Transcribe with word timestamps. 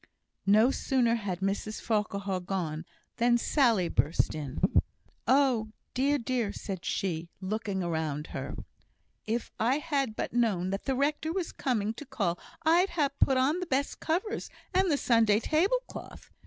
No 0.47 0.71
sooner 0.71 1.13
had 1.13 1.41
Mrs 1.41 1.79
Farquhar 1.79 2.39
gone 2.39 2.85
than 3.17 3.37
Sally 3.37 3.87
burst 3.87 4.33
in. 4.33 4.59
"Oh! 5.27 5.73
dear, 5.93 6.17
dear!" 6.17 6.51
said 6.51 6.83
she, 6.83 7.29
looking 7.39 7.83
around 7.83 8.25
her. 8.33 8.55
"If 9.27 9.51
I 9.59 9.77
had 9.77 10.15
but 10.15 10.33
known 10.33 10.71
that 10.71 10.85
the 10.85 10.95
rector 10.95 11.31
was 11.31 11.51
coming 11.51 11.93
to 11.93 12.05
call, 12.07 12.39
I'd 12.65 12.89
ha' 12.97 13.09
put 13.19 13.37
on 13.37 13.59
the 13.59 13.67
best 13.67 13.99
covers, 13.99 14.49
and 14.73 14.89
the 14.89 14.97
Sunday 14.97 15.39
tablecloth! 15.39 16.31